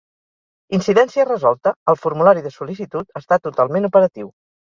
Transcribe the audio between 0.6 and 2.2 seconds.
Incidència resolta, el